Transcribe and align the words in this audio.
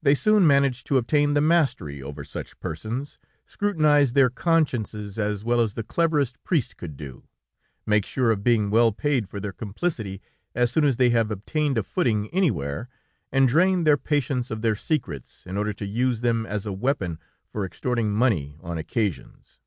They 0.00 0.14
soon 0.14 0.46
manage 0.46 0.82
to 0.84 0.96
obtain 0.96 1.34
the 1.34 1.42
mastery 1.42 2.02
over 2.02 2.24
such 2.24 2.58
persons, 2.58 3.18
scrutinize 3.44 4.14
their 4.14 4.30
consciences 4.30 5.18
as 5.18 5.44
well 5.44 5.60
as 5.60 5.74
the 5.74 5.82
cleverest 5.82 6.42
priest 6.42 6.78
could 6.78 6.96
do, 6.96 7.28
make 7.84 8.06
sure 8.06 8.30
of 8.30 8.42
being 8.42 8.70
well 8.70 8.92
paid 8.92 9.28
for 9.28 9.38
their 9.38 9.52
complicity 9.52 10.22
as 10.54 10.72
soon 10.72 10.84
as 10.86 10.96
they 10.96 11.10
have 11.10 11.30
obtained 11.30 11.76
a 11.76 11.82
footing 11.82 12.30
anywhere, 12.30 12.88
and 13.30 13.46
drain 13.46 13.84
their 13.84 13.98
patients 13.98 14.50
of 14.50 14.62
their 14.62 14.74
secrets, 14.74 15.44
in 15.44 15.58
order 15.58 15.74
to 15.74 15.84
use 15.84 16.22
them 16.22 16.46
as 16.46 16.64
a 16.64 16.72
weapon 16.72 17.18
for 17.46 17.66
extorting 17.66 18.10
money 18.14 18.56
on 18.62 18.78
occasions. 18.78 19.60